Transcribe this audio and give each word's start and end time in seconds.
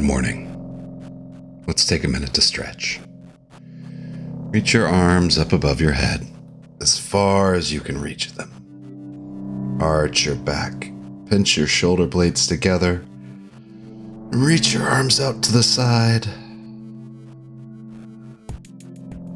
Good 0.00 0.06
morning. 0.06 1.62
Let's 1.66 1.84
take 1.84 2.04
a 2.04 2.08
minute 2.08 2.32
to 2.32 2.40
stretch. 2.40 3.00
Reach 4.50 4.72
your 4.72 4.88
arms 4.88 5.36
up 5.36 5.52
above 5.52 5.78
your 5.78 5.92
head 5.92 6.26
as 6.80 6.98
far 6.98 7.52
as 7.52 7.70
you 7.70 7.80
can 7.80 8.00
reach 8.00 8.32
them. 8.32 9.78
Arch 9.78 10.24
your 10.24 10.36
back, 10.36 10.90
pinch 11.28 11.58
your 11.58 11.66
shoulder 11.66 12.06
blades 12.06 12.46
together, 12.46 13.04
reach 14.30 14.72
your 14.72 14.84
arms 14.84 15.20
out 15.20 15.42
to 15.42 15.52
the 15.52 15.62
side. 15.62 16.26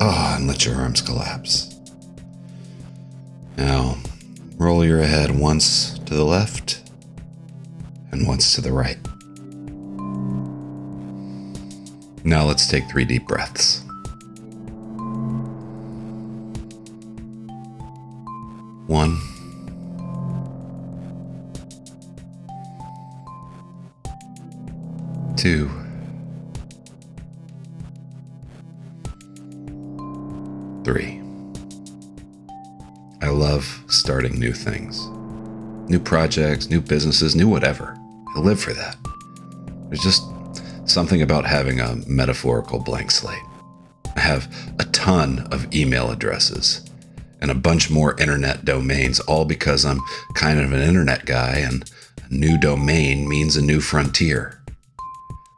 Ah, 0.00 0.32
oh, 0.32 0.36
and 0.38 0.46
let 0.48 0.64
your 0.64 0.76
arms 0.76 1.02
collapse. 1.02 1.78
Now, 3.58 3.98
roll 4.56 4.86
your 4.86 5.02
head 5.02 5.38
once 5.38 5.98
to 5.98 6.14
the 6.14 6.24
left 6.24 6.80
and 8.10 8.26
once 8.26 8.54
to 8.54 8.62
the 8.62 8.72
right. 8.72 9.05
Now 12.26 12.44
let's 12.44 12.66
take 12.66 12.88
three 12.88 13.04
deep 13.04 13.28
breaths. 13.28 13.84
One. 18.88 19.20
Two. 25.36 25.70
Three. 30.84 31.22
I 33.22 33.28
love 33.28 33.84
starting 33.86 34.40
new 34.40 34.52
things. 34.52 35.06
New 35.88 36.00
projects, 36.00 36.68
new 36.68 36.80
businesses, 36.80 37.36
new 37.36 37.48
whatever. 37.48 37.96
I 38.34 38.40
live 38.40 38.58
for 38.60 38.72
that. 38.72 38.96
There's 39.88 40.02
just 40.02 40.24
something 40.86 41.22
about 41.22 41.46
having 41.46 41.80
a 41.80 41.96
metaphorical 42.06 42.78
blank 42.78 43.10
slate. 43.10 43.42
I 44.16 44.20
have 44.20 44.54
a 44.78 44.84
ton 44.86 45.46
of 45.50 45.74
email 45.74 46.10
addresses 46.10 46.88
and 47.40 47.50
a 47.50 47.54
bunch 47.54 47.90
more 47.90 48.18
internet 48.20 48.64
domains, 48.64 49.20
all 49.20 49.44
because 49.44 49.84
I'm 49.84 50.00
kind 50.34 50.58
of 50.58 50.72
an 50.72 50.80
internet 50.80 51.26
guy 51.26 51.56
and 51.56 51.88
a 52.28 52.34
new 52.34 52.58
domain 52.58 53.28
means 53.28 53.56
a 53.56 53.62
new 53.62 53.80
frontier. 53.80 54.60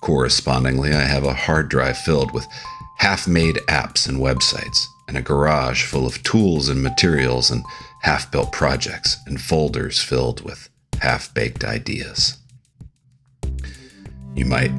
Correspondingly, 0.00 0.92
I 0.92 1.02
have 1.02 1.24
a 1.24 1.34
hard 1.34 1.68
drive 1.68 1.98
filled 1.98 2.32
with 2.32 2.46
half 2.98 3.26
made 3.26 3.56
apps 3.68 4.08
and 4.08 4.18
websites, 4.18 4.86
and 5.08 5.16
a 5.16 5.22
garage 5.22 5.84
full 5.84 6.06
of 6.06 6.22
tools 6.22 6.68
and 6.68 6.82
materials 6.82 7.50
and 7.50 7.64
half 8.02 8.30
built 8.30 8.52
projects, 8.52 9.16
and 9.26 9.40
folders 9.40 10.02
filled 10.02 10.42
with 10.42 10.68
half 11.00 11.32
baked 11.34 11.64
ideas. 11.64 12.38
You 14.34 14.44
might 14.46 14.72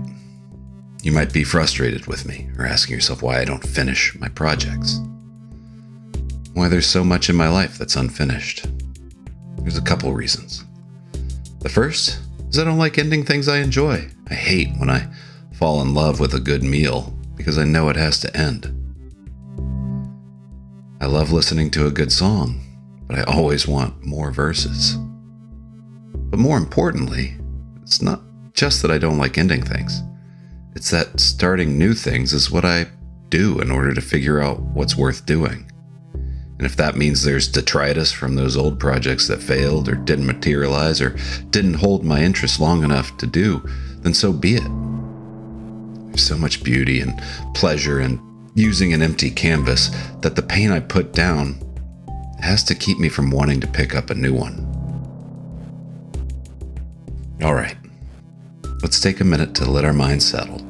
you 1.05 1.11
might 1.11 1.31
be 1.31 1.43
frustrated 1.43 2.07
with 2.07 2.25
me 2.25 2.49
or 2.57 2.65
asking 2.65 2.95
yourself 2.95 3.21
why 3.21 3.39
I 3.39 3.45
don't 3.45 3.63
finish 3.63 4.17
my 4.19 4.27
projects. 4.27 4.99
Why 6.55 6.67
there's 6.67 6.87
so 6.87 7.03
much 7.03 7.29
in 7.29 7.35
my 7.35 7.47
life 7.47 7.77
that's 7.77 7.95
unfinished. 7.95 8.65
There's 9.59 9.77
a 9.77 9.83
couple 9.83 10.11
reasons. 10.13 10.65
The 11.59 11.69
first 11.69 12.19
is 12.49 12.57
I 12.57 12.63
don't 12.63 12.79
like 12.79 12.97
ending 12.97 13.23
things 13.23 13.47
I 13.47 13.59
enjoy. 13.59 14.09
I 14.31 14.33
hate 14.33 14.69
when 14.79 14.89
I 14.89 15.07
fall 15.53 15.79
in 15.83 15.93
love 15.93 16.19
with 16.19 16.33
a 16.33 16.39
good 16.39 16.63
meal 16.63 17.13
because 17.35 17.59
I 17.59 17.65
know 17.65 17.89
it 17.89 17.97
has 17.97 18.19
to 18.21 18.35
end. 18.35 18.65
I 20.99 21.05
love 21.05 21.31
listening 21.31 21.69
to 21.71 21.85
a 21.85 21.91
good 21.91 22.11
song, 22.11 22.59
but 23.05 23.19
I 23.19 23.21
always 23.31 23.67
want 23.67 24.03
more 24.03 24.31
verses. 24.31 24.95
But 26.31 26.39
more 26.39 26.57
importantly, 26.57 27.35
it's 27.83 28.01
not 28.01 28.23
just 28.53 28.81
that 28.81 28.89
I 28.89 28.97
don't 28.97 29.19
like 29.19 29.37
ending 29.37 29.61
things. 29.61 30.01
It's 30.75 30.91
that 30.91 31.21
starting 31.21 31.77
new 31.77 31.93
things 31.93 32.33
is 32.33 32.51
what 32.51 32.65
I 32.65 32.87
do 33.29 33.59
in 33.61 33.71
order 33.71 33.93
to 33.93 34.01
figure 34.01 34.41
out 34.41 34.59
what's 34.59 34.97
worth 34.97 35.25
doing. 35.25 35.71
And 36.57 36.65
if 36.65 36.75
that 36.75 36.97
means 36.97 37.23
there's 37.23 37.47
detritus 37.47 38.11
from 38.11 38.35
those 38.35 38.57
old 38.57 38.77
projects 38.77 39.27
that 39.29 39.41
failed 39.41 39.87
or 39.87 39.95
didn't 39.95 40.25
materialize 40.25 41.01
or 41.01 41.17
didn't 41.49 41.75
hold 41.75 42.03
my 42.03 42.21
interest 42.21 42.59
long 42.59 42.83
enough 42.83 43.17
to 43.17 43.25
do, 43.25 43.61
then 43.99 44.13
so 44.13 44.33
be 44.33 44.55
it. 44.55 44.69
There's 46.07 46.27
so 46.27 46.37
much 46.37 46.63
beauty 46.63 46.99
and 46.99 47.21
pleasure 47.53 48.01
in 48.01 48.21
using 48.55 48.93
an 48.93 49.01
empty 49.01 49.31
canvas 49.31 49.89
that 50.21 50.35
the 50.35 50.41
pain 50.41 50.71
I 50.71 50.81
put 50.81 51.13
down 51.13 51.59
has 52.41 52.63
to 52.65 52.75
keep 52.75 52.99
me 52.99 53.07
from 53.07 53.31
wanting 53.31 53.61
to 53.61 53.67
pick 53.67 53.95
up 53.95 54.09
a 54.09 54.15
new 54.15 54.33
one. 54.33 54.61
All 57.43 57.53
right, 57.53 57.75
let's 58.81 58.99
take 58.99 59.19
a 59.19 59.25
minute 59.25 59.55
to 59.55 59.69
let 59.69 59.83
our 59.83 59.93
minds 59.93 60.25
settle 60.25 60.64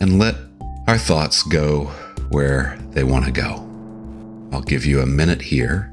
and 0.00 0.18
let 0.18 0.36
our 0.86 0.98
thoughts 0.98 1.42
go 1.42 1.84
where 2.30 2.78
they 2.90 3.04
want 3.04 3.24
to 3.24 3.30
go. 3.30 3.64
I'll 4.52 4.62
give 4.62 4.86
you 4.86 5.00
a 5.00 5.06
minute 5.06 5.42
here 5.42 5.90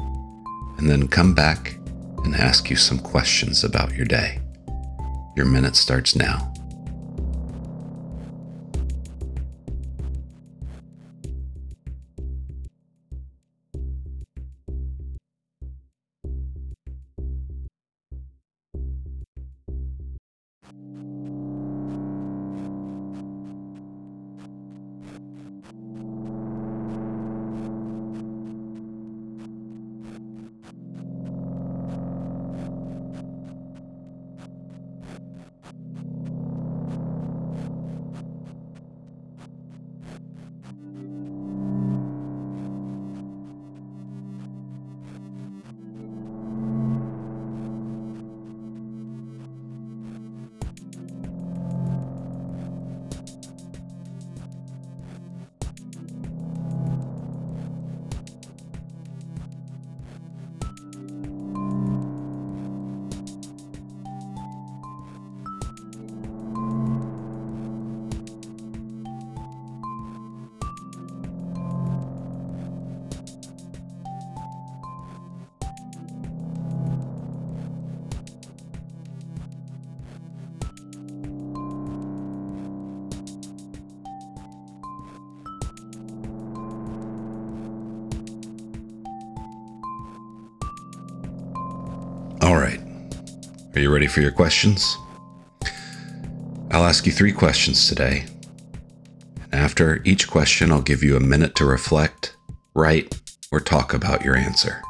and 0.77 0.89
then 0.89 1.07
come 1.07 1.33
back 1.33 1.77
and 2.23 2.35
ask 2.35 2.69
you 2.69 2.75
some 2.75 2.99
questions 2.99 3.63
about 3.63 3.93
your 3.93 4.05
day. 4.05 4.39
Your 5.35 5.45
minute 5.45 5.75
starts 5.75 6.15
now. 6.15 6.53
Are 93.75 93.81
you 93.81 93.91
ready 93.91 94.07
for 94.07 94.21
your 94.21 94.31
questions? 94.31 94.97
I'll 96.71 96.85
ask 96.85 97.05
you 97.05 97.11
three 97.11 97.33
questions 97.33 97.89
today. 97.89 98.25
After 99.51 100.01
each 100.05 100.29
question, 100.29 100.71
I'll 100.71 100.81
give 100.81 101.03
you 101.03 101.17
a 101.17 101.19
minute 101.19 101.55
to 101.55 101.65
reflect, 101.65 102.37
write, 102.73 103.19
or 103.51 103.59
talk 103.59 103.93
about 103.93 104.23
your 104.23 104.37
answer. 104.37 104.81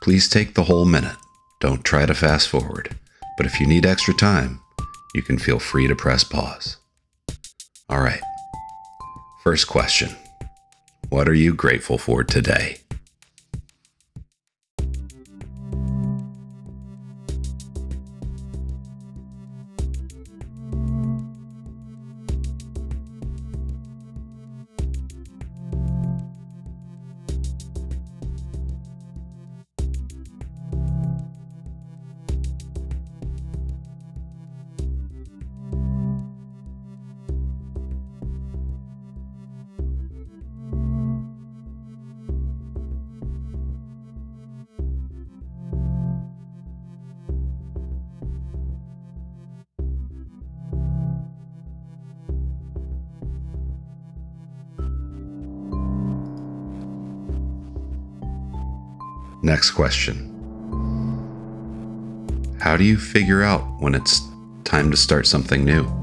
Please 0.00 0.26
take 0.30 0.54
the 0.54 0.64
whole 0.64 0.86
minute. 0.86 1.16
Don't 1.60 1.84
try 1.84 2.06
to 2.06 2.14
fast 2.14 2.48
forward. 2.48 2.96
But 3.36 3.44
if 3.44 3.60
you 3.60 3.66
need 3.66 3.84
extra 3.84 4.14
time, 4.14 4.60
you 5.14 5.20
can 5.20 5.38
feel 5.38 5.58
free 5.58 5.86
to 5.86 5.94
press 5.94 6.24
pause. 6.24 6.78
All 7.90 8.00
right. 8.00 8.22
First 9.42 9.68
question 9.68 10.16
What 11.10 11.28
are 11.28 11.34
you 11.34 11.52
grateful 11.52 11.98
for 11.98 12.24
today? 12.24 12.78
Next 59.52 59.72
question 59.72 60.16
How 62.58 62.78
do 62.78 62.84
you 62.84 62.96
figure 62.96 63.42
out 63.42 63.60
when 63.82 63.94
it's 63.94 64.22
time 64.64 64.90
to 64.90 64.96
start 64.96 65.26
something 65.26 65.62
new? 65.62 66.01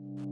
you 0.00 0.29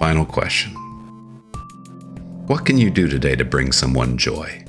Final 0.00 0.24
question 0.24 0.72
What 2.46 2.64
can 2.64 2.78
you 2.78 2.88
do 2.88 3.06
today 3.06 3.36
to 3.36 3.44
bring 3.44 3.70
someone 3.70 4.16
joy? 4.16 4.64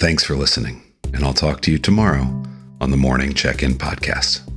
Thanks 0.00 0.24
for 0.24 0.34
listening, 0.34 0.82
and 1.12 1.22
I'll 1.22 1.34
talk 1.34 1.60
to 1.60 1.70
you 1.70 1.76
tomorrow 1.76 2.22
on 2.80 2.90
the 2.90 2.96
Morning 2.96 3.34
Check 3.34 3.62
In 3.62 3.74
Podcast. 3.74 4.49